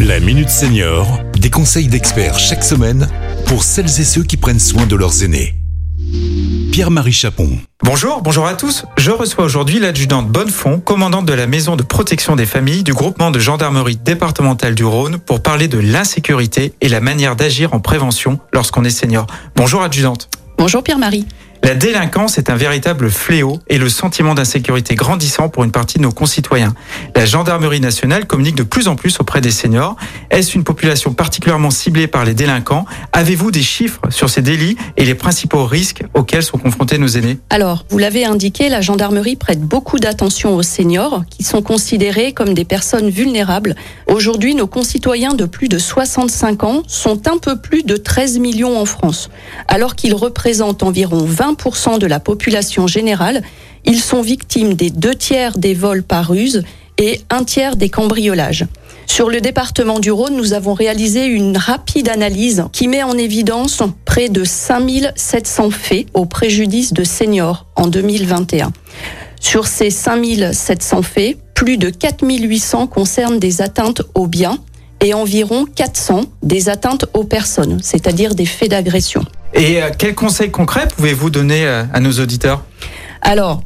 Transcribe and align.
La 0.00 0.20
Minute 0.20 0.50
Senior, 0.50 1.20
des 1.38 1.48
conseils 1.48 1.88
d'experts 1.88 2.38
chaque 2.38 2.62
semaine 2.62 3.08
pour 3.46 3.62
celles 3.62 3.86
et 3.86 4.04
ceux 4.04 4.22
qui 4.22 4.36
prennent 4.36 4.60
soin 4.60 4.86
de 4.86 4.94
leurs 4.94 5.22
aînés. 5.22 5.54
Pierre-Marie 6.70 7.12
Chapon. 7.12 7.48
Bonjour, 7.82 8.20
bonjour 8.20 8.46
à 8.46 8.54
tous. 8.54 8.84
Je 8.98 9.10
reçois 9.10 9.44
aujourd'hui 9.44 9.78
l'adjudante 9.78 10.28
Bonnefond, 10.28 10.80
commandante 10.80 11.24
de 11.24 11.32
la 11.32 11.46
maison 11.46 11.76
de 11.76 11.82
protection 11.82 12.36
des 12.36 12.44
familles 12.44 12.82
du 12.82 12.92
groupement 12.92 13.30
de 13.30 13.38
gendarmerie 13.38 13.96
départementale 13.96 14.74
du 14.74 14.84
Rhône 14.84 15.18
pour 15.18 15.42
parler 15.42 15.68
de 15.68 15.78
l'insécurité 15.78 16.74
et 16.82 16.88
la 16.88 17.00
manière 17.00 17.36
d'agir 17.36 17.72
en 17.72 17.80
prévention 17.80 18.38
lorsqu'on 18.52 18.84
est 18.84 18.90
senior. 18.90 19.26
Bonjour 19.54 19.82
adjudante. 19.82 20.28
Bonjour 20.58 20.82
Pierre-Marie. 20.82 21.26
La 21.62 21.74
délinquance 21.74 22.38
est 22.38 22.50
un 22.50 22.54
véritable 22.54 23.10
fléau 23.10 23.58
et 23.68 23.78
le 23.78 23.88
sentiment 23.88 24.34
d'insécurité 24.34 24.94
grandissant 24.94 25.48
pour 25.48 25.64
une 25.64 25.72
partie 25.72 25.98
de 25.98 26.02
nos 26.02 26.12
concitoyens. 26.12 26.74
La 27.14 27.26
gendarmerie 27.26 27.80
nationale 27.80 28.26
communique 28.26 28.54
de 28.54 28.62
plus 28.62 28.88
en 28.88 28.94
plus 28.94 29.18
auprès 29.20 29.40
des 29.40 29.50
seniors. 29.50 29.96
Est-ce 30.30 30.54
une 30.54 30.64
population 30.64 31.12
particulièrement 31.12 31.70
ciblée 31.70 32.06
par 32.06 32.24
les 32.24 32.34
délinquants? 32.34 32.84
Avez-vous 33.12 33.50
des 33.50 33.62
chiffres 33.62 34.00
sur 34.10 34.30
ces 34.30 34.42
délits 34.42 34.76
et 34.96 35.04
les 35.04 35.14
principaux 35.14 35.64
risques 35.64 36.04
auxquels 36.14 36.42
sont 36.42 36.58
confrontés 36.58 36.98
nos 36.98 37.08
aînés? 37.08 37.38
Alors, 37.50 37.84
vous 37.88 37.98
l'avez 37.98 38.24
indiqué, 38.24 38.68
la 38.68 38.80
gendarmerie 38.80 39.36
prête 39.36 39.60
beaucoup 39.60 39.98
d'attention 39.98 40.54
aux 40.54 40.62
seniors 40.62 41.24
qui 41.30 41.42
sont 41.42 41.62
considérés 41.62 42.32
comme 42.32 42.54
des 42.54 42.64
personnes 42.64 43.10
vulnérables. 43.10 43.74
Aujourd'hui, 44.06 44.54
nos 44.54 44.66
concitoyens 44.66 45.34
de 45.34 45.46
plus 45.46 45.68
de 45.68 45.78
65 45.78 46.64
ans 46.64 46.82
sont 46.86 47.26
un 47.28 47.38
peu 47.38 47.58
plus 47.58 47.82
de 47.82 47.96
13 47.96 48.38
millions 48.38 48.78
en 48.78 48.84
France, 48.84 49.30
alors 49.68 49.96
qu'ils 49.96 50.14
représentent 50.14 50.82
environ 50.82 51.24
20 51.24 51.45
de 51.52 52.06
la 52.06 52.20
population 52.20 52.86
générale, 52.86 53.42
ils 53.84 54.00
sont 54.00 54.20
victimes 54.20 54.74
des 54.74 54.90
deux 54.90 55.14
tiers 55.14 55.58
des 55.58 55.74
vols 55.74 56.02
par 56.02 56.28
ruse 56.28 56.64
et 56.98 57.20
un 57.30 57.44
tiers 57.44 57.76
des 57.76 57.88
cambriolages. 57.88 58.66
Sur 59.06 59.30
le 59.30 59.40
département 59.40 60.00
du 60.00 60.10
Rhône, 60.10 60.36
nous 60.36 60.52
avons 60.52 60.74
réalisé 60.74 61.26
une 61.26 61.56
rapide 61.56 62.08
analyse 62.08 62.64
qui 62.72 62.88
met 62.88 63.02
en 63.02 63.16
évidence 63.16 63.82
près 64.04 64.28
de 64.28 64.44
5700 64.44 65.70
faits 65.70 66.06
au 66.14 66.26
préjudice 66.26 66.92
de 66.92 67.04
seniors 67.04 67.66
en 67.76 67.86
2021. 67.86 68.72
Sur 69.40 69.68
ces 69.68 69.90
5700 69.90 71.02
faits, 71.02 71.38
plus 71.54 71.78
de 71.78 71.90
4800 71.90 72.88
concernent 72.88 73.38
des 73.38 73.62
atteintes 73.62 74.02
aux 74.14 74.26
biens 74.26 74.58
et 75.00 75.14
environ 75.14 75.66
400 75.66 76.22
des 76.42 76.68
atteintes 76.68 77.06
aux 77.14 77.24
personnes, 77.24 77.78
c'est-à-dire 77.82 78.34
des 78.34 78.46
faits 78.46 78.70
d'agression. 78.70 79.22
Et 79.56 79.82
euh, 79.82 79.90
quels 79.96 80.14
conseils 80.14 80.50
concrets 80.50 80.86
pouvez-vous 80.94 81.30
donner 81.30 81.66
euh, 81.66 81.84
à 81.92 82.00
nos 82.00 82.12
auditeurs? 82.12 82.62
Alors, 83.22 83.62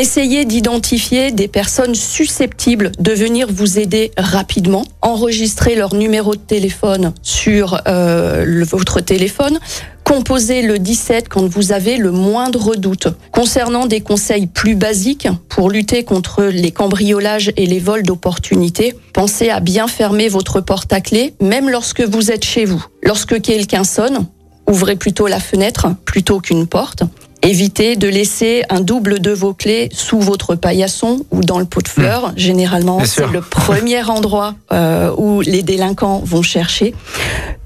Essayez 0.00 0.44
d'identifier 0.44 1.30
des 1.30 1.48
personnes 1.48 1.94
susceptibles 1.94 2.92
de 2.98 3.12
venir 3.12 3.48
vous 3.50 3.78
aider 3.78 4.12
rapidement. 4.16 4.86
Enregistrez 5.02 5.74
leur 5.74 5.94
numéro 5.94 6.36
de 6.36 6.40
téléphone 6.40 7.12
sur 7.22 7.82
euh, 7.86 8.64
votre 8.70 9.00
téléphone. 9.00 9.58
Composez 10.04 10.62
le 10.62 10.78
17 10.78 11.28
quand 11.28 11.46
vous 11.46 11.72
avez 11.72 11.98
le 11.98 12.12
moindre 12.12 12.76
doute. 12.76 13.08
Concernant 13.32 13.86
des 13.86 14.00
conseils 14.00 14.46
plus 14.46 14.74
basiques 14.74 15.28
pour 15.48 15.68
lutter 15.68 16.02
contre 16.02 16.44
les 16.44 16.70
cambriolages 16.70 17.52
et 17.56 17.66
les 17.66 17.78
vols 17.78 18.04
d'opportunités, 18.04 18.94
pensez 19.12 19.50
à 19.50 19.60
bien 19.60 19.86
fermer 19.86 20.28
votre 20.28 20.60
porte 20.60 20.92
à 20.92 21.00
clé, 21.00 21.34
même 21.42 21.68
lorsque 21.68 22.00
vous 22.00 22.30
êtes 22.30 22.44
chez 22.44 22.64
vous. 22.64 22.84
Lorsque 23.02 23.40
quelqu'un 23.42 23.84
sonne, 23.84 24.26
ouvrez 24.70 24.96
plutôt 24.96 25.26
la 25.26 25.40
fenêtre 25.40 25.88
plutôt 26.04 26.40
qu'une 26.40 26.66
porte. 26.66 27.02
Évitez 27.42 27.96
de 27.96 28.06
laisser 28.06 28.64
un 28.68 28.80
double 28.80 29.18
de 29.18 29.30
vos 29.30 29.54
clés 29.54 29.88
sous 29.92 30.20
votre 30.20 30.56
paillasson 30.56 31.24
ou 31.30 31.42
dans 31.42 31.58
le 31.58 31.64
pot 31.64 31.80
de 31.80 31.88
hmm. 31.88 31.90
fleurs. 31.90 32.32
Généralement, 32.36 33.02
c'est 33.04 33.26
le 33.26 33.40
premier 33.40 34.02
endroit 34.08 34.54
euh, 34.72 35.10
où 35.16 35.40
les 35.40 35.62
délinquants 35.62 36.20
vont 36.22 36.42
chercher. 36.42 36.94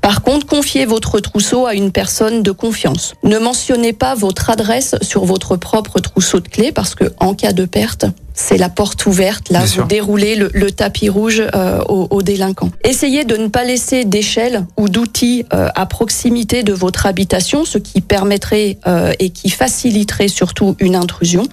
Par 0.01 0.23
contre, 0.23 0.47
confiez 0.47 0.87
votre 0.87 1.19
trousseau 1.19 1.67
à 1.67 1.75
une 1.75 1.91
personne 1.91 2.43
de 2.43 2.53
confiance. 2.53 3.15
Ne 3.25 3.39
mentionnez 3.39 3.93
pas 3.93 4.15
votre 4.15 4.51
adresse 4.51 4.95
sur 5.03 5.25
votre 5.25 5.57
propre 5.57 5.99
trousseau 5.99 6.39
de 6.39 6.49
clés 6.49 6.73
parce 6.73 6.95
que 6.95 7.05
en 7.19 7.35
cas 7.35 7.53
de 7.53 7.65
perte, 7.65 8.07
c'est 8.35 8.59
la 8.59 8.69
porte 8.69 9.07
ouverte. 9.07 9.49
Là, 9.51 9.65
vous 9.65 9.85
déroulez 9.85 10.35
le, 10.35 10.71
tapis 10.73 11.09
rouge 11.09 11.43
euh, 11.55 11.79
aux, 11.85 12.23
délinquants. 12.23 12.71
Essayez 12.83 13.25
de 13.25 13.37
ne 13.37 13.47
pas 13.47 13.65
laisser 13.65 14.05
d'échelle 14.05 14.67
ou 14.77 14.89
d'outils 14.89 15.47
euh, 15.55 15.69
à 15.75 15.87
proximité 15.87 16.65
de 16.65 16.73
votre 16.73 17.07
habitation, 17.07 17.65
ce 17.65 17.79
qui 17.79 18.01
permettrait 18.01 18.79
euh, 18.87 19.13
et 19.21 19.31
qui 19.31 19.51
faciliterait 19.51 20.29
surtout 20.29 20.75
une 20.81 20.97
intrusion. 20.97 21.45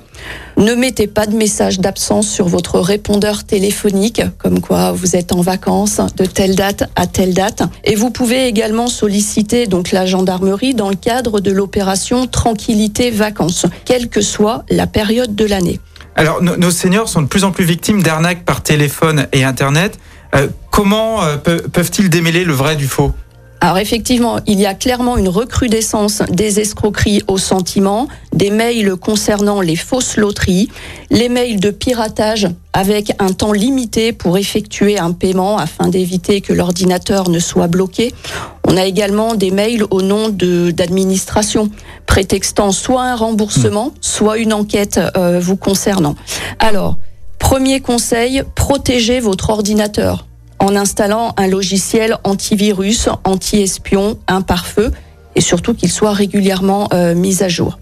Ne 0.58 0.74
mettez 0.74 1.08
pas 1.08 1.28
de 1.28 1.36
message 1.36 1.80
d'absence 1.80 2.28
sur 2.28 2.47
votre 2.47 2.80
répondeur 2.80 3.44
téléphonique, 3.44 4.22
comme 4.40 4.59
quoi 4.59 4.92
vous 4.92 5.16
êtes 5.16 5.34
en 5.34 5.42
vacances 5.42 6.02
de 6.18 6.25
telle 6.25 6.56
date 6.56 6.90
à 6.96 7.06
telle 7.06 7.34
date. 7.34 7.63
Et 7.84 7.96
vous 7.96 8.09
pouvez 8.09 8.48
également 8.48 8.88
solliciter 8.88 9.68
donc 9.68 9.92
la 9.92 10.06
gendarmerie 10.06 10.74
dans 10.74 10.90
le 10.90 10.96
cadre 10.96 11.40
de 11.40 11.52
l'opération 11.52 12.28
Tranquillité 12.28 13.12
Vacances, 13.12 13.66
quelle 13.86 14.09
que 14.09 14.22
soit 14.22 14.63
la 14.69 14.88
période 14.88 15.36
de 15.36 15.46
l'année. 15.46 15.80
Alors, 16.16 16.41
nos 16.41 16.72
seniors 16.72 17.09
sont 17.09 17.22
de 17.22 17.27
plus 17.27 17.44
en 17.44 17.51
plus 17.51 17.63
victimes 17.63 18.03
d'arnaques 18.03 18.44
par 18.44 18.61
téléphone 18.61 19.27
et 19.31 19.44
Internet. 19.44 19.97
Euh, 20.35 20.47
comment 20.69 21.23
euh, 21.23 21.38
peuvent-ils 21.38 22.09
démêler 22.09 22.44
le 22.44 22.53
vrai 22.53 22.75
du 22.75 22.88
faux? 22.88 23.13
Alors 23.63 23.77
effectivement, 23.77 24.39
il 24.47 24.59
y 24.59 24.66
a 24.66 24.73
clairement 24.73 25.17
une 25.17 25.29
recrudescence 25.29 26.23
des 26.31 26.59
escroqueries 26.59 27.21
au 27.27 27.38
sentiment, 27.38 28.07
des 28.33 28.50
mails 28.50 28.95
concernant 28.95 29.61
les 29.61 29.75
fausses 29.75 30.17
loteries, 30.17 30.69
les 31.11 31.29
mails 31.29 31.59
de 31.59 31.69
piratage 31.69 32.47
avec 32.73 33.11
un 33.19 33.33
temps 33.33 33.51
limité 33.51 34.13
pour 34.13 34.39
effectuer 34.39 34.97
un 34.97 35.11
paiement 35.11 35.59
afin 35.59 35.89
d'éviter 35.89 36.41
que 36.41 36.53
l'ordinateur 36.53 37.29
ne 37.29 37.38
soit 37.38 37.67
bloqué. 37.67 38.16
On 38.71 38.77
a 38.77 38.85
également 38.85 39.35
des 39.35 39.51
mails 39.51 39.83
au 39.91 40.01
nom 40.01 40.29
d'administration 40.29 41.69
prétextant 42.05 42.71
soit 42.71 43.03
un 43.03 43.15
remboursement, 43.17 43.87
hmm. 43.87 43.93
soit 43.99 44.37
une 44.37 44.53
enquête 44.53 44.97
euh, 45.17 45.41
vous 45.41 45.57
concernant. 45.57 46.15
Alors, 46.57 46.95
premier 47.37 47.81
conseil, 47.81 48.43
protégez 48.55 49.19
votre 49.19 49.49
ordinateur 49.49 50.25
en 50.59 50.77
installant 50.77 51.33
un 51.35 51.47
logiciel 51.47 52.15
antivirus, 52.23 53.09
anti-espion, 53.25 54.17
un 54.29 54.41
pare-feu 54.41 54.93
et 55.35 55.41
surtout 55.41 55.73
qu'il 55.73 55.91
soit 55.91 56.13
régulièrement 56.13 56.88
euh, 56.93 57.13
mis 57.13 57.43
à 57.43 57.49
jour. 57.49 57.77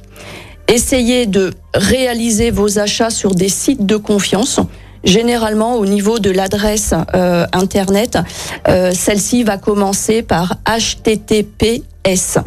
Essayez 0.67 1.27
de 1.27 1.53
réaliser 1.75 2.49
vos 2.49 2.79
achats 2.79 3.11
sur 3.11 3.35
des 3.35 3.49
sites 3.49 3.85
de 3.85 3.95
confiance. 3.95 4.59
Généralement, 5.03 5.75
au 5.77 5.85
niveau 5.85 6.19
de 6.19 6.29
l'adresse 6.29 6.93
euh, 7.15 7.45
internet, 7.53 8.17
euh, 8.67 8.91
celle-ci 8.91 9.43
va 9.43 9.57
commencer 9.57 10.21
par 10.21 10.55
HTTPS. 10.65 12.39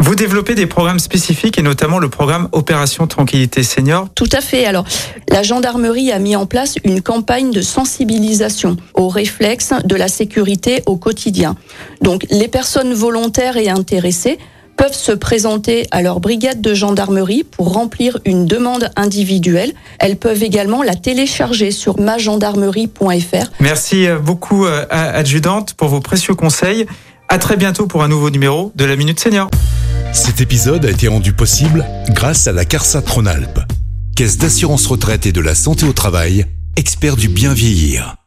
Vous 0.00 0.14
développez 0.16 0.54
des 0.54 0.66
programmes 0.66 0.98
spécifiques 0.98 1.56
et 1.58 1.62
notamment 1.62 1.98
le 1.98 2.10
programme 2.10 2.48
Opération 2.52 3.06
Tranquillité 3.06 3.62
Senior? 3.62 4.08
Tout 4.14 4.28
à 4.32 4.40
fait. 4.40 4.66
Alors, 4.66 4.84
la 5.28 5.42
gendarmerie 5.42 6.12
a 6.12 6.18
mis 6.18 6.36
en 6.36 6.46
place 6.46 6.74
une 6.84 7.00
campagne 7.00 7.52
de 7.52 7.62
sensibilisation 7.62 8.76
aux 8.94 9.08
réflexes 9.08 9.72
de 9.84 9.96
la 9.96 10.08
sécurité 10.08 10.82
au 10.86 10.96
quotidien. 10.96 11.56
Donc, 12.02 12.26
les 12.30 12.48
personnes 12.48 12.92
volontaires 12.92 13.56
et 13.56 13.70
intéressées 13.70 14.38
peuvent 14.76 14.94
se 14.94 15.12
présenter 15.12 15.86
à 15.90 16.02
leur 16.02 16.20
brigade 16.20 16.60
de 16.60 16.74
gendarmerie 16.74 17.44
pour 17.44 17.72
remplir 17.72 18.18
une 18.24 18.46
demande 18.46 18.90
individuelle. 18.96 19.72
Elles 19.98 20.16
peuvent 20.16 20.42
également 20.42 20.82
la 20.82 20.94
télécharger 20.94 21.70
sur 21.70 22.00
magendarmerie.fr. 22.00 23.50
Merci 23.60 24.06
beaucoup, 24.22 24.66
euh, 24.66 24.84
adjudante, 24.90 25.74
pour 25.74 25.88
vos 25.88 26.00
précieux 26.00 26.34
conseils. 26.34 26.86
À 27.28 27.38
très 27.38 27.56
bientôt 27.56 27.86
pour 27.86 28.02
un 28.02 28.08
nouveau 28.08 28.30
numéro 28.30 28.72
de 28.74 28.84
la 28.84 28.96
Minute 28.96 29.18
Senior. 29.20 29.50
Cet 30.12 30.40
épisode 30.40 30.84
a 30.86 30.90
été 30.90 31.08
rendu 31.08 31.32
possible 31.32 31.84
grâce 32.10 32.46
à 32.46 32.52
la 32.52 32.64
CARSA 32.64 33.02
Tronalp, 33.02 33.58
Caisse 34.14 34.38
d'assurance 34.38 34.86
retraite 34.86 35.26
et 35.26 35.32
de 35.32 35.40
la 35.40 35.56
santé 35.56 35.86
au 35.86 35.92
travail, 35.92 36.46
expert 36.76 37.16
du 37.16 37.28
bien 37.28 37.52
vieillir. 37.52 38.23